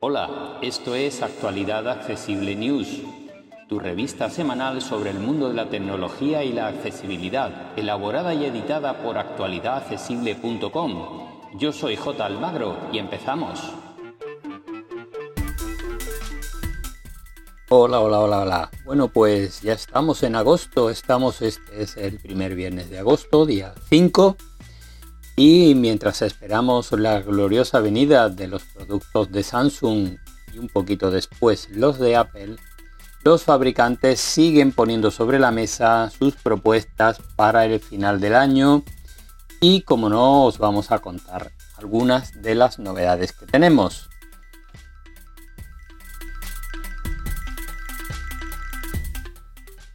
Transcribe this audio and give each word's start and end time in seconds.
Hola, 0.00 0.58
esto 0.62 0.94
es 0.94 1.22
Actualidad 1.22 1.86
Accesible 1.88 2.54
News, 2.54 3.02
tu 3.68 3.78
revista 3.78 4.30
semanal 4.30 4.80
sobre 4.80 5.10
el 5.10 5.18
mundo 5.18 5.48
de 5.48 5.54
la 5.54 5.68
tecnología 5.68 6.44
y 6.44 6.52
la 6.52 6.68
accesibilidad, 6.68 7.76
elaborada 7.76 8.32
y 8.32 8.46
editada 8.46 9.02
por 9.02 9.18
actualidadaccesible.com. 9.18 11.58
Yo 11.58 11.72
soy 11.72 11.96
J. 11.96 12.24
Almagro 12.24 12.76
y 12.92 12.98
empezamos. 12.98 13.60
Hola, 17.68 18.00
hola, 18.00 18.20
hola, 18.20 18.40
hola. 18.40 18.70
Bueno, 18.84 19.08
pues 19.08 19.60
ya 19.60 19.72
estamos 19.72 20.22
en 20.22 20.36
agosto, 20.36 20.88
estamos, 20.88 21.42
este 21.42 21.82
es 21.82 21.96
el 21.96 22.18
primer 22.18 22.54
viernes 22.54 22.88
de 22.88 23.00
agosto, 23.00 23.44
día 23.44 23.74
5 23.90 24.36
y 25.36 25.74
mientras 25.74 26.22
esperamos 26.22 26.90
la 26.92 27.20
gloriosa 27.20 27.80
venida 27.80 28.30
de 28.30 28.48
los 28.48 28.62
productos 28.64 29.30
de 29.30 29.42
Samsung 29.42 30.16
y 30.54 30.58
un 30.58 30.68
poquito 30.68 31.10
después 31.10 31.68
los 31.70 31.98
de 31.98 32.16
Apple, 32.16 32.56
los 33.22 33.42
fabricantes 33.42 34.18
siguen 34.18 34.72
poniendo 34.72 35.10
sobre 35.10 35.38
la 35.38 35.50
mesa 35.50 36.10
sus 36.10 36.36
propuestas 36.36 37.18
para 37.36 37.66
el 37.66 37.80
final 37.80 38.18
del 38.18 38.34
año 38.34 38.82
y 39.60 39.82
como 39.82 40.08
no 40.08 40.44
os 40.44 40.56
vamos 40.56 40.90
a 40.90 41.00
contar 41.00 41.52
algunas 41.76 42.40
de 42.40 42.54
las 42.54 42.78
novedades 42.78 43.32
que 43.32 43.44
tenemos. 43.44 44.08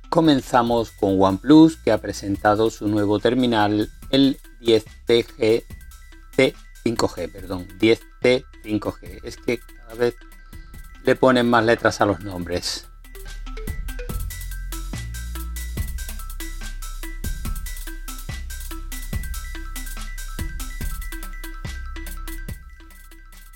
Comenzamos 0.09 0.91
con 0.91 1.19
OnePlus 1.19 1.77
que 1.77 1.91
ha 1.91 1.97
presentado 1.97 2.69
su 2.69 2.87
nuevo 2.87 3.17
terminal, 3.19 3.89
el 4.09 4.37
10T 4.61 5.65
5G, 6.83 7.31
perdón, 7.31 7.67
10T 7.79 8.45
5G. 8.63 9.19
Es 9.23 9.37
que 9.37 9.59
cada 9.59 9.93
vez 9.95 10.15
le 11.03 11.15
ponen 11.15 11.49
más 11.49 11.65
letras 11.65 12.01
a 12.01 12.05
los 12.05 12.21
nombres. 12.21 12.87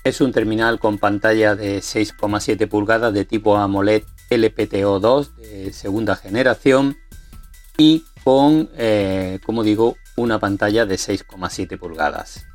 Es 0.04 0.20
un 0.20 0.30
terminal 0.30 0.78
con 0.78 0.98
pantalla 0.98 1.56
de 1.56 1.78
6,7 1.78 2.68
pulgadas 2.68 3.12
de 3.12 3.24
tipo 3.24 3.56
AMOLED 3.56 4.04
LPTO2 4.30 5.34
de 5.34 5.72
segunda 5.72 6.14
generación 6.14 6.96
y 7.76 8.04
con, 8.22 8.70
eh, 8.76 9.40
como 9.44 9.64
digo, 9.64 9.96
una 10.16 10.38
pantalla 10.38 10.86
de 10.86 10.96
6,7 10.96 11.78
pulgadas. 11.78 12.46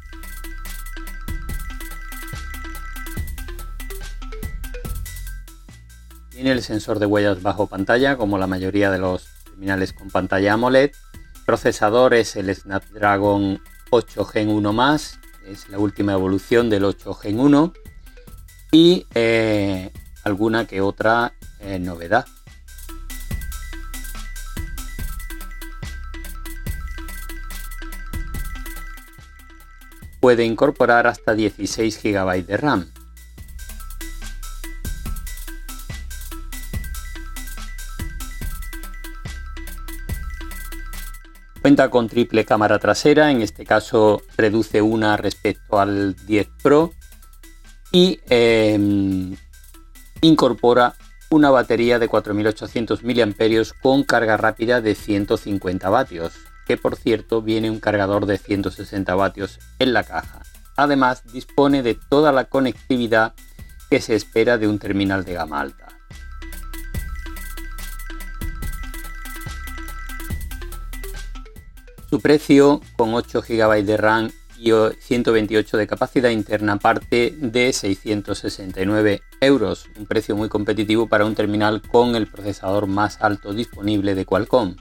Tiene 6.32 6.52
el 6.52 6.64
sensor 6.64 7.00
de 7.00 7.06
huellas 7.06 7.42
bajo 7.42 7.68
pantalla, 7.68 8.18
como 8.18 8.38
la 8.38 8.48
mayoría 8.48 8.90
de 8.90 8.98
los 8.98 9.28
terminales 9.44 9.94
con 9.94 10.10
pantalla 10.10 10.54
AMOLED. 10.54 10.92
Procesador 11.46 12.14
es 12.14 12.36
el 12.36 12.54
Snapdragon 12.54 13.62
8 13.92 14.26
Gen 14.26 14.50
1 14.50 14.96
es 15.46 15.70
la 15.70 15.80
última 15.80 16.14
evolución 16.14 16.70
del 16.70 16.86
8 16.86 17.14
Gen 17.14 17.40
1 17.40 17.74
y 18.72 19.06
eh, 19.14 19.92
alguna 20.24 20.66
que 20.66 20.82
otra 20.82 21.34
eh, 21.60 21.78
novedad. 21.78 22.26
Puede 30.22 30.46
incorporar 30.46 31.08
hasta 31.08 31.34
16 31.34 32.02
GB 32.02 32.46
de 32.46 32.58
RAM. 32.58 32.92
Cuenta 41.62 41.90
con 41.90 42.08
triple 42.08 42.46
cámara 42.46 42.80
trasera, 42.80 43.30
en 43.30 43.42
este 43.42 43.66
caso 43.66 44.22
reduce 44.38 44.82
una 44.82 45.18
respecto 45.18 45.80
al 45.80 46.16
10 46.26 46.50
Pro 46.64 46.94
y 47.92 48.20
em, 48.30 49.36
incorpora 50.22 50.96
una 51.30 51.50
batería 51.50 52.00
de 52.00 52.08
4800 52.08 53.04
mAh 53.04 53.64
con 53.82 54.04
carga 54.04 54.38
rápida 54.38 54.82
de 54.82 54.96
150 54.96 55.90
vatios 55.90 56.34
que 56.72 56.78
por 56.78 56.96
cierto 56.96 57.42
viene 57.42 57.70
un 57.70 57.82
cargador 57.82 58.26
de 58.26 58.38
160 58.38 59.14
vatios 59.16 59.60
en 59.78 59.92
la 59.92 60.04
caja. 60.04 60.42
Además 60.78 61.22
dispone 61.34 61.84
de 61.84 61.96
toda 61.96 62.32
la 62.32 62.46
conectividad 62.46 63.34
que 63.90 64.00
se 64.00 64.16
espera 64.16 64.58
de 64.58 64.70
un 64.70 64.80
terminal 64.80 65.26
de 65.26 65.34
gama 65.34 65.60
alta. 65.60 65.90
Su 72.10 72.22
precio, 72.22 72.80
con 72.96 73.16
8 73.16 73.42
GB 73.42 73.84
de 73.84 73.98
RAM 73.98 74.32
y 74.58 74.72
128 74.72 75.76
de 75.76 75.88
capacidad 75.88 76.30
interna, 76.30 76.80
parte 76.80 77.36
de 77.38 77.74
669 77.74 79.22
euros, 79.42 79.90
un 80.00 80.06
precio 80.06 80.38
muy 80.38 80.48
competitivo 80.48 81.08
para 81.08 81.26
un 81.26 81.36
terminal 81.36 81.82
con 81.82 82.16
el 82.16 82.28
procesador 82.28 82.88
más 82.88 83.22
alto 83.22 83.54
disponible 83.54 84.16
de 84.16 84.26
Qualcomm. 84.26 84.78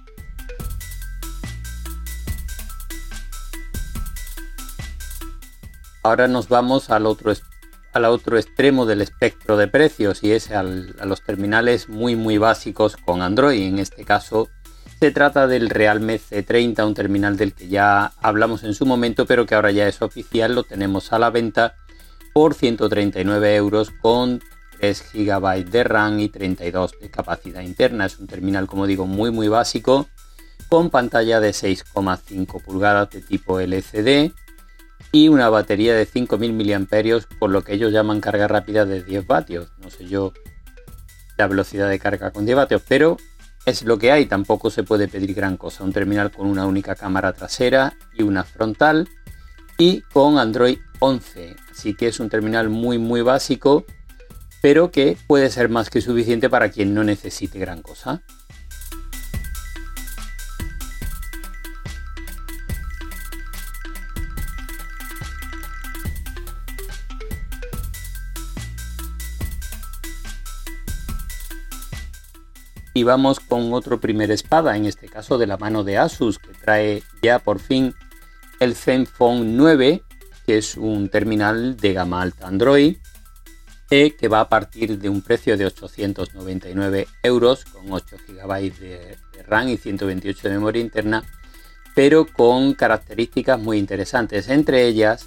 Ahora 6.03 6.29
nos 6.29 6.49
vamos 6.49 6.91
al 6.91 7.07
otro, 7.07 7.33
al 7.93 8.05
otro 8.07 8.39
extremo 8.39 8.87
del 8.87 9.03
espectro 9.03 9.57
de 9.57 9.69
precios 9.69 10.23
y 10.23 10.33
es 10.33 10.51
a 10.51 10.63
los 10.63 11.23
terminales 11.23 11.89
muy 11.89 12.17
muy 12.17 12.39
básicos 12.39 12.97
con 12.97 13.21
Android. 13.21 13.63
En 13.63 13.79
este 13.79 14.05
caso 14.05 14.49
se 14.99 15.11
trata 15.11 15.47
del 15.47 15.71
Realme 15.71 16.19
C30, 16.19 16.87
un 16.87 16.95
terminal 16.95 17.37
del 17.37 17.55
que 17.55 17.69
ya 17.69 18.13
hablamos 18.21 18.65
en 18.65 18.75
su 18.75 18.87
momento, 18.87 19.27
pero 19.27 19.47
que 19.47 19.55
ahora 19.55 19.71
ya 19.71 19.89
es 19.89 20.01
oficial. 20.01 20.55
Lo 20.55 20.63
tenemos 20.63 21.13
a 21.13 21.19
la 21.19 21.31
venta 21.31 21.75
por 22.33 22.55
139 22.55 23.57
euros 23.57 23.91
con 24.01 24.41
3 24.79 25.05
GB 25.13 25.65
de 25.65 25.85
RAM 25.85 26.21
y 26.21 26.29
32 26.29 26.93
de 27.01 27.11
capacidad 27.11 27.61
interna. 27.61 28.07
Es 28.07 28.19
un 28.19 28.27
terminal, 28.27 28.67
como 28.67 28.87
digo, 28.87 29.07
muy 29.07 29.31
muy 29.31 29.49
básico 29.49 30.09
con 30.71 30.89
pantalla 30.89 31.41
de 31.41 31.51
6,5 31.51 32.63
pulgadas 32.63 33.11
de 33.11 33.21
tipo 33.21 33.59
LCD 33.59 34.33
y 35.13 35.29
una 35.29 35.49
batería 35.49 35.95
de 35.95 36.07
5000 36.07 36.53
mAh 36.53 37.21
por 37.39 37.51
lo 37.51 37.63
que 37.63 37.75
ellos 37.75 37.93
llaman 37.93 38.21
carga 38.21 38.49
rápida 38.49 38.85
de 38.85 39.03
10 39.03 39.27
vatios. 39.27 39.73
No 39.79 39.91
sé 39.91 40.07
yo 40.07 40.33
la 41.37 41.47
velocidad 41.47 41.89
de 41.89 41.99
carga 41.99 42.31
con 42.31 42.45
10 42.45 42.57
vatios, 42.57 42.83
pero 42.87 43.17
es 43.67 43.83
lo 43.83 43.99
que 43.99 44.13
hay, 44.13 44.27
tampoco 44.27 44.71
se 44.71 44.83
puede 44.83 45.09
pedir 45.09 45.35
gran 45.35 45.57
cosa. 45.57 45.85
Un 45.85 45.93
terminal 45.93 46.31
con 46.31 46.47
una 46.47 46.67
única 46.67 46.95
cámara 46.95 47.33
trasera 47.33 47.95
y 48.17 48.23
una 48.23 48.45
frontal 48.45 49.09
y 49.79 50.03
con 50.13 50.39
Android 50.39 50.79
11. 51.01 51.57
Así 51.71 51.95
que 51.95 52.09
es 52.09 52.21
un 52.21 52.29
terminal 52.29 52.69
muy 52.69 52.99
muy 52.99 53.23
básico, 53.23 53.85
pero 54.63 54.91
que 54.91 55.17
puede 55.27 55.51
ser 55.51 55.69
más 55.69 55.91
que 55.91 56.01
suficiente 56.01 56.49
para 56.49 56.71
quien 56.71 56.95
no 56.95 57.05
necesite 57.05 57.59
gran 57.59 57.83
cosa. 57.83 58.23
Y 72.93 73.05
vamos 73.05 73.39
con 73.41 73.73
otro 73.73 74.01
primer 74.01 74.31
espada, 74.31 74.77
en 74.77 74.87
este 74.87 75.09
caso 75.09 75.39
de 75.39 75.47
la 75.47 75.57
mano 75.57 75.85
de 75.85 75.99
Asus, 75.99 76.39
que 76.39 76.53
trae 76.53 77.03
ya 77.23 77.39
por 77.39 77.61
fin 77.61 77.95
el 78.59 78.75
Zenfone 78.75 79.45
9, 79.45 80.03
que 80.45 80.59
es 80.59 80.77
un 80.77 81.09
terminal 81.09 81.77
de 81.77 81.93
gama 81.93 82.21
alta 82.21 82.49
Android, 82.49 82.97
eh, 83.91 84.17
que 84.17 84.29
va 84.29 84.41
a 84.41 84.49
partir 84.49 84.99
de 84.99 85.09
un 85.09 85.23
precio 85.23 85.57
de 85.57 85.67
899 85.67 87.07
euros, 87.23 87.65
con 87.65 87.93
8 87.93 88.17
GB 88.29 88.79
de, 88.79 89.17
de 89.33 89.43
RAM 89.45 89.69
y 89.69 89.77
128 89.77 90.49
de 90.49 90.55
memoria 90.55 90.83
interna, 90.83 91.25
pero 91.95 92.27
con 92.27 92.75
características 92.75 93.59
muy 93.59 93.79
interesantes, 93.79 94.49
entre 94.49 94.87
ellas 94.87 95.27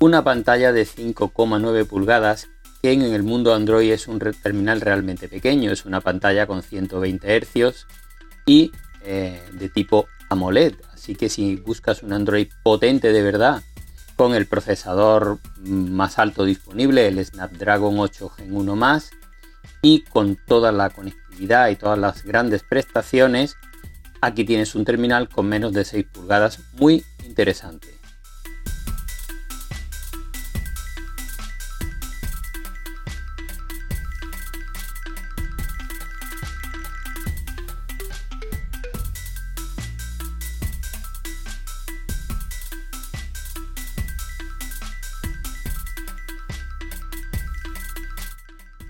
una 0.00 0.22
pantalla 0.22 0.72
de 0.72 0.86
5,9 0.86 1.86
pulgadas 1.86 2.48
que 2.82 2.92
en 2.92 3.02
el 3.02 3.22
mundo 3.22 3.54
Android 3.54 3.92
es 3.92 4.08
un 4.08 4.18
terminal 4.18 4.80
realmente 4.80 5.28
pequeño, 5.28 5.72
es 5.72 5.84
una 5.84 6.00
pantalla 6.00 6.46
con 6.46 6.62
120 6.62 7.40
Hz 7.40 7.86
y 8.46 8.72
eh, 9.02 9.42
de 9.52 9.68
tipo 9.68 10.06
AMOLED. 10.30 10.74
Así 10.92 11.14
que 11.14 11.28
si 11.28 11.56
buscas 11.56 12.02
un 12.02 12.12
Android 12.12 12.48
potente 12.62 13.12
de 13.12 13.22
verdad, 13.22 13.62
con 14.16 14.34
el 14.34 14.46
procesador 14.46 15.38
más 15.60 16.18
alto 16.18 16.44
disponible, 16.44 17.06
el 17.06 17.24
Snapdragon 17.24 17.98
8 17.98 18.28
Gen 18.30 18.56
1 18.56 18.76
más, 18.76 19.10
y 19.80 20.02
con 20.02 20.36
toda 20.36 20.72
la 20.72 20.90
conectividad 20.90 21.68
y 21.68 21.76
todas 21.76 21.98
las 21.98 22.24
grandes 22.24 22.64
prestaciones, 22.68 23.56
aquí 24.20 24.44
tienes 24.44 24.74
un 24.74 24.84
terminal 24.84 25.28
con 25.28 25.48
menos 25.48 25.72
de 25.72 25.84
6 25.84 26.06
pulgadas 26.12 26.60
muy 26.74 27.04
interesante. 27.24 27.97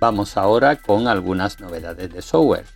Vamos 0.01 0.37
ahora 0.37 0.77
con 0.77 1.09
algunas 1.09 1.61
novedades 1.61 2.13
de 2.13 2.23
software. 2.23 2.67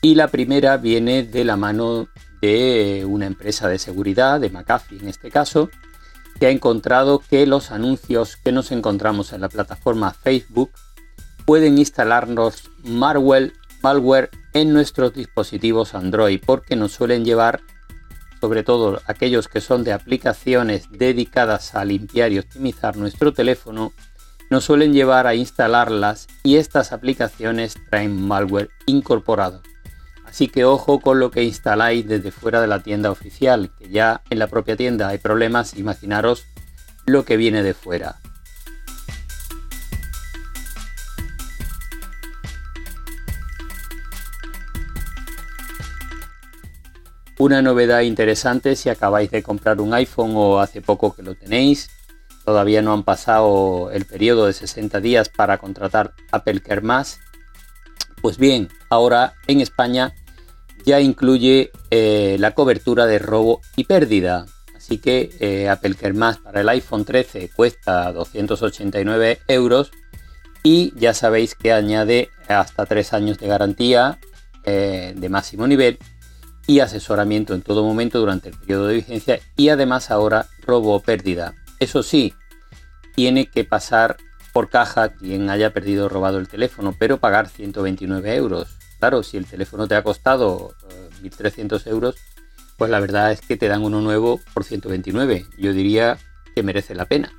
Y 0.00 0.16
la 0.16 0.28
primera 0.28 0.78
viene 0.78 1.22
de 1.22 1.44
la 1.44 1.56
mano 1.56 2.08
de 2.40 3.04
una 3.06 3.26
empresa 3.26 3.68
de 3.68 3.78
seguridad, 3.78 4.40
de 4.40 4.50
McAfee 4.50 4.98
en 4.98 5.08
este 5.08 5.30
caso, 5.30 5.70
que 6.40 6.46
ha 6.46 6.50
encontrado 6.50 7.20
que 7.20 7.46
los 7.46 7.70
anuncios 7.70 8.36
que 8.36 8.50
nos 8.50 8.72
encontramos 8.72 9.32
en 9.32 9.42
la 9.42 9.48
plataforma 9.48 10.12
Facebook 10.12 10.72
pueden 11.46 11.78
instalarnos 11.78 12.70
malware, 12.82 13.52
en 14.54 14.72
nuestros 14.72 15.12
dispositivos 15.14 15.94
Android 15.94 16.40
porque 16.44 16.74
nos 16.76 16.92
suelen 16.92 17.24
llevar, 17.24 17.60
sobre 18.42 18.64
todo 18.64 19.00
aquellos 19.06 19.46
que 19.46 19.60
son 19.60 19.84
de 19.84 19.92
aplicaciones 19.92 20.88
dedicadas 20.90 21.76
a 21.76 21.84
limpiar 21.84 22.32
y 22.32 22.40
optimizar 22.40 22.96
nuestro 22.96 23.32
teléfono, 23.32 23.92
nos 24.50 24.64
suelen 24.64 24.92
llevar 24.92 25.28
a 25.28 25.36
instalarlas 25.36 26.26
y 26.42 26.56
estas 26.56 26.90
aplicaciones 26.90 27.76
traen 27.88 28.20
malware 28.20 28.70
incorporado. 28.86 29.62
Así 30.26 30.48
que 30.48 30.64
ojo 30.64 30.98
con 30.98 31.20
lo 31.20 31.30
que 31.30 31.44
instaláis 31.44 32.04
desde 32.08 32.32
fuera 32.32 32.60
de 32.60 32.66
la 32.66 32.82
tienda 32.82 33.12
oficial, 33.12 33.70
que 33.78 33.90
ya 33.90 34.22
en 34.28 34.40
la 34.40 34.48
propia 34.48 34.76
tienda 34.76 35.06
hay 35.06 35.18
problemas, 35.18 35.78
imaginaros 35.78 36.44
lo 37.06 37.24
que 37.24 37.36
viene 37.36 37.62
de 37.62 37.74
fuera. 37.74 38.16
Una 47.42 47.60
novedad 47.60 48.02
interesante 48.02 48.76
si 48.76 48.88
acabáis 48.88 49.32
de 49.32 49.42
comprar 49.42 49.80
un 49.80 49.92
iPhone 49.94 50.30
o 50.36 50.60
hace 50.60 50.80
poco 50.80 51.12
que 51.12 51.24
lo 51.24 51.34
tenéis, 51.34 51.90
todavía 52.44 52.82
no 52.82 52.92
han 52.92 53.02
pasado 53.02 53.90
el 53.90 54.04
periodo 54.04 54.46
de 54.46 54.52
60 54.52 55.00
días 55.00 55.28
para 55.28 55.58
contratar 55.58 56.12
Apple 56.30 56.60
Care. 56.60 56.82
Pues 58.22 58.38
bien, 58.38 58.68
ahora 58.90 59.34
en 59.48 59.60
España 59.60 60.14
ya 60.86 61.00
incluye 61.00 61.72
eh, 61.90 62.36
la 62.38 62.52
cobertura 62.52 63.06
de 63.06 63.18
robo 63.18 63.60
y 63.74 63.84
pérdida. 63.86 64.46
Así 64.76 64.98
que 64.98 65.30
eh, 65.40 65.68
Apple 65.68 65.96
Care 65.96 66.14
Más 66.14 66.38
para 66.38 66.60
el 66.60 66.68
iPhone 66.68 67.04
13 67.04 67.50
cuesta 67.56 68.12
289 68.12 69.40
euros 69.48 69.90
y 70.62 70.94
ya 70.96 71.12
sabéis 71.12 71.56
que 71.56 71.72
añade 71.72 72.28
hasta 72.46 72.86
3 72.86 73.12
años 73.14 73.38
de 73.38 73.48
garantía 73.48 74.20
eh, 74.62 75.12
de 75.16 75.28
máximo 75.28 75.66
nivel 75.66 75.98
y 76.66 76.80
asesoramiento 76.80 77.54
en 77.54 77.62
todo 77.62 77.82
momento 77.84 78.18
durante 78.20 78.50
el 78.50 78.56
periodo 78.56 78.86
de 78.86 78.94
vigencia 78.94 79.40
y 79.56 79.68
además 79.68 80.10
ahora 80.10 80.46
robo 80.64 80.94
o 80.94 81.00
pérdida. 81.00 81.54
Eso 81.80 82.02
sí, 82.02 82.34
tiene 83.14 83.46
que 83.46 83.64
pasar 83.64 84.16
por 84.52 84.68
caja 84.68 85.10
quien 85.10 85.50
haya 85.50 85.72
perdido 85.72 86.06
o 86.06 86.08
robado 86.08 86.38
el 86.38 86.48
teléfono, 86.48 86.94
pero 86.98 87.18
pagar 87.18 87.48
129 87.48 88.34
euros. 88.36 88.76
Claro, 88.98 89.22
si 89.22 89.36
el 89.36 89.46
teléfono 89.46 89.88
te 89.88 89.96
ha 89.96 90.02
costado 90.02 90.74
1.300 91.22 91.86
eh, 91.86 91.90
euros, 91.90 92.16
pues 92.76 92.90
la 92.90 93.00
verdad 93.00 93.32
es 93.32 93.40
que 93.40 93.56
te 93.56 93.68
dan 93.68 93.82
uno 93.82 94.00
nuevo 94.00 94.40
por 94.54 94.64
129. 94.64 95.46
Yo 95.58 95.72
diría 95.72 96.18
que 96.54 96.62
merece 96.62 96.94
la 96.94 97.06
pena. 97.06 97.32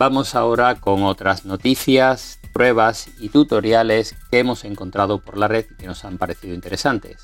Vamos 0.00 0.34
ahora 0.34 0.76
con 0.76 1.02
otras 1.02 1.44
noticias, 1.44 2.40
pruebas 2.54 3.10
y 3.18 3.28
tutoriales 3.28 4.16
que 4.30 4.38
hemos 4.38 4.64
encontrado 4.64 5.20
por 5.20 5.36
la 5.36 5.46
red 5.46 5.66
y 5.70 5.74
que 5.74 5.86
nos 5.86 6.06
han 6.06 6.16
parecido 6.16 6.54
interesantes. 6.54 7.22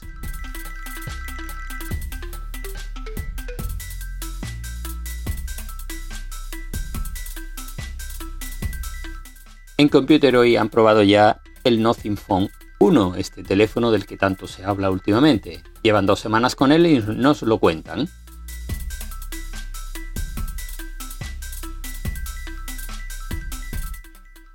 En 9.78 9.88
Computer 9.88 10.36
hoy 10.36 10.56
han 10.56 10.68
probado 10.68 11.02
ya 11.02 11.40
el 11.64 11.80
Nothing 11.80 12.18
Phone 12.18 12.50
1, 12.78 13.14
este 13.16 13.42
teléfono 13.42 13.90
del 13.90 14.04
que 14.04 14.18
tanto 14.18 14.46
se 14.46 14.66
habla 14.66 14.90
últimamente. 14.90 15.62
Llevan 15.82 16.04
dos 16.04 16.20
semanas 16.20 16.54
con 16.54 16.72
él 16.72 16.84
y 16.84 16.98
nos 16.98 17.40
lo 17.40 17.56
cuentan. 17.56 18.06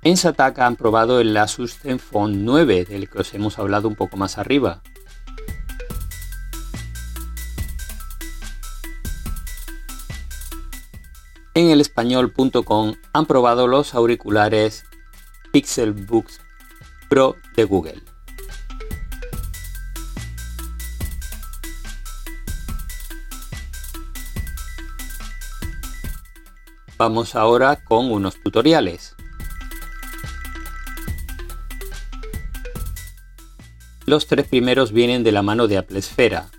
En 0.04 0.16
Sataka 0.16 0.66
han 0.66 0.74
probado 0.74 1.20
el 1.20 1.36
Asus 1.36 1.78
Zenfone 1.78 2.36
9, 2.38 2.86
del 2.86 3.08
que 3.08 3.20
os 3.20 3.32
hemos 3.34 3.60
hablado 3.60 3.86
un 3.86 3.94
poco 3.94 4.16
más 4.16 4.36
arriba. 4.36 4.82
En 11.54 11.70
el 11.70 11.80
español.com 11.80 12.94
han 13.12 13.26
probado 13.26 13.68
los 13.68 13.94
auriculares 13.94 14.84
Pixelbooks 15.52 16.40
Pro 17.08 17.36
de 17.54 17.62
Google. 17.62 18.02
Vamos 26.98 27.36
ahora 27.36 27.76
con 27.84 28.10
unos 28.10 28.42
tutoriales. 28.42 29.14
Los 34.06 34.26
tres 34.26 34.46
primeros 34.48 34.92
vienen 34.92 35.22
de 35.22 35.32
la 35.32 35.42
mano 35.42 35.68
de 35.68 35.78
Apple 35.78 35.98
Esfera, 35.98 36.50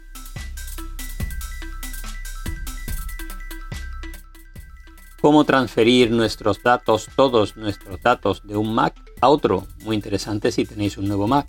cómo 5.23 5.45
transferir 5.45 6.11
nuestros 6.11 6.61
datos, 6.61 7.07
todos 7.15 7.55
nuestros 7.55 8.01
datos 8.01 8.41
de 8.43 8.57
un 8.57 8.75
Mac 8.75 8.93
a 9.21 9.29
otro. 9.29 9.65
Muy 9.83 9.95
interesante 9.95 10.51
si 10.51 10.65
tenéis 10.65 10.97
un 10.97 11.07
nuevo 11.07 11.27
Mac. 11.27 11.47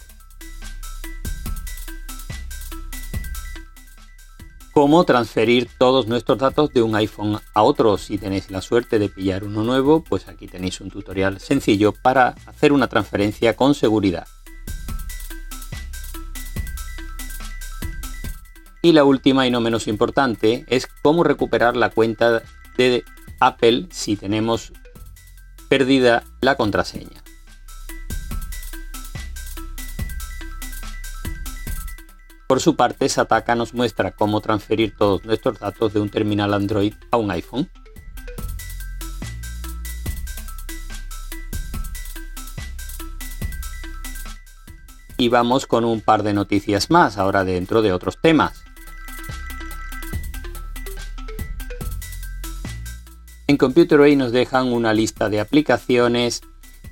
Cómo 4.73 5.03
transferir 5.03 5.69
todos 5.77 6.07
nuestros 6.07 6.39
datos 6.39 6.73
de 6.73 6.83
un 6.83 6.95
iPhone 6.95 7.41
a 7.53 7.63
otro. 7.65 7.99
Si 7.99 8.17
tenéis 8.17 8.49
la 8.49 8.61
suerte 8.61 9.01
de 9.01 9.09
pillar 9.09 9.43
uno 9.43 9.65
nuevo, 9.65 10.05
pues 10.05 10.29
aquí 10.29 10.47
tenéis 10.47 10.81
un 10.81 10.91
tutorial 10.91 11.41
sencillo 11.41 11.93
para 11.93 12.37
hacer 12.47 12.73
una 12.73 12.87
transferencia 12.87 13.57
con 13.57 13.75
seguridad. 13.75 14.29
Y 18.85 18.93
la 18.93 19.05
última 19.05 19.47
y 19.47 19.51
no 19.51 19.63
menos 19.63 19.89
importante 19.89 20.67
es 20.69 20.87
cómo 21.01 21.25
recuperar 21.25 21.75
la 21.75 21.89
cuenta 21.89 22.43
de 22.77 23.03
Apple 23.41 23.87
si 23.91 24.15
tenemos 24.15 24.75
perdida 25.71 26.23
la 26.43 26.57
contraseña. 26.57 27.25
Por 32.47 32.61
su 32.61 32.77
parte, 32.77 33.09
Sataka 33.09 33.55
nos 33.55 33.73
muestra 33.73 34.11
cómo 34.11 34.43
transferir 34.43 34.95
todos 34.95 35.25
nuestros 35.25 35.61
datos 35.61 35.95
de 35.95 36.01
un 36.01 36.11
terminal 36.11 36.53
Android 36.53 36.93
a 37.11 37.17
un 37.17 37.31
iPhone. 37.31 37.71
Y 45.17 45.31
vamos 45.31 45.67
con 45.67 45.87
un 45.87 46.03
par 46.03 46.23
de 46.23 46.35
noticias 46.35 46.91
más, 46.91 47.17
ahora 47.17 47.45
dentro 47.45 47.81
de 47.81 47.91
otros 47.91 48.19
temas. 48.21 48.64
En 53.47 53.59
Computer 53.59 53.99
Computerway 53.99 54.17
nos 54.17 54.33
dejan 54.33 54.73
una 54.73 54.95
lista 54.95 55.29
de 55.29 55.39
aplicaciones 55.39 56.41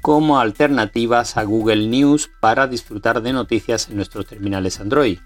como 0.02 0.38
alternativas 0.38 1.38
a 1.38 1.44
Google 1.44 1.86
News 1.86 2.30
para 2.40 2.66
disfrutar 2.66 3.22
de 3.22 3.32
noticias 3.32 3.88
en 3.88 3.96
nuestros 3.96 4.26
terminales 4.26 4.78
Android. 4.78 5.18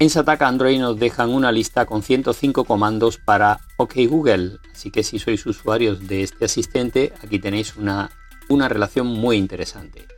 En 0.00 0.10
Sataka 0.10 0.48
Android 0.48 0.80
nos 0.80 0.98
dejan 0.98 1.30
una 1.30 1.52
lista 1.52 1.86
con 1.86 2.02
105 2.02 2.64
comandos 2.64 3.18
para 3.18 3.60
OK 3.76 3.94
Google, 4.08 4.58
así 4.72 4.90
que 4.90 5.04
si 5.04 5.20
sois 5.20 5.46
usuarios 5.46 6.08
de 6.08 6.24
este 6.24 6.46
asistente, 6.46 7.12
aquí 7.22 7.38
tenéis 7.38 7.76
una, 7.76 8.10
una 8.48 8.68
relación 8.68 9.06
muy 9.06 9.36
interesante. 9.36 10.17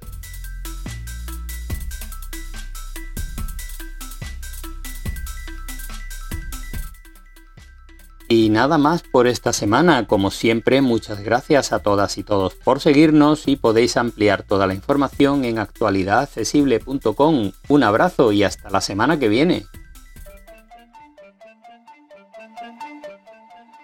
Y 8.31 8.49
nada 8.49 8.79
más 8.79 9.03
por 9.03 9.27
esta 9.27 9.53
semana. 9.53 10.07
Como 10.07 10.31
siempre, 10.31 10.81
muchas 10.83 11.25
gracias 11.25 11.73
a 11.73 11.81
todas 11.81 12.17
y 12.17 12.23
todos 12.23 12.55
por 12.55 12.79
seguirnos 12.79 13.49
y 13.49 13.57
podéis 13.57 13.97
ampliar 13.97 14.45
toda 14.45 14.69
la 14.69 14.75
información 14.75 15.45
en 15.45 15.59
actualidadaccesible.com. 15.59 17.51
Un 17.69 17.83
abrazo 17.83 18.31
y 18.31 18.45
hasta 18.45 18.71
la 18.71 18.81
semana 18.81 19.19
que 19.19 19.29
viene. 19.29 19.65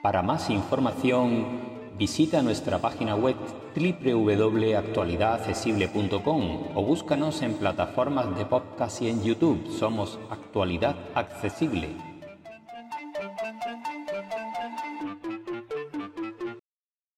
Para 0.00 0.22
más 0.22 0.48
información 0.48 1.74
Visita 1.98 2.42
nuestra 2.42 2.78
página 2.78 3.14
web 3.14 3.36
www.actualidadaccesible.com 3.74 6.64
o 6.74 6.82
búscanos 6.82 7.40
en 7.40 7.54
plataformas 7.54 8.36
de 8.36 8.44
podcast 8.44 9.00
y 9.00 9.08
en 9.08 9.24
YouTube. 9.24 9.66
Somos 9.70 10.18
Actualidad 10.28 10.94
Accesible. 11.14 12.15